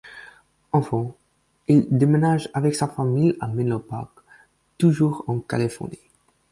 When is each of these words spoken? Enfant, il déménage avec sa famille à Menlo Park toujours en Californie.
Enfant, 0.73 1.15
il 1.67 1.85
déménage 1.95 2.49
avec 2.55 2.73
sa 2.73 2.87
famille 2.87 3.37
à 3.39 3.47
Menlo 3.47 3.77
Park 3.77 4.09
toujours 4.79 5.23
en 5.27 5.37
Californie. 5.37 6.09